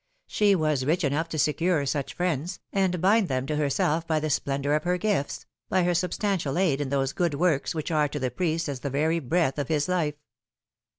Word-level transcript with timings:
She 0.25 0.55
was 0.55 0.83
rich 0.83 1.03
enough 1.03 1.29
to 1.29 1.37
secure 1.37 1.85
such 1.85 2.15
friends, 2.15 2.59
and 2.73 2.99
bind 2.99 3.27
them 3.27 3.45
to 3.45 3.55
herself 3.55 4.07
by 4.07 4.19
the 4.19 4.31
splendour 4.31 4.73
of 4.73 4.83
her 4.83 4.97
gifts, 4.97 5.45
by 5.69 5.83
her 5.83 5.93
substantial 5.93 6.57
aid 6.57 6.81
in 6.81 6.89
those 6.89 7.13
good 7.13 7.35
works 7.35 7.75
which 7.75 7.91
are 7.91 8.07
to 8.07 8.17
the 8.17 8.31
priest 8.31 8.67
as 8.67 8.79
the 8.79 8.89
very 8.89 9.19
breath 9.19 9.59
of 9.59 9.67
his 9.67 9.87
lif 9.87 10.15
e. 10.15 10.17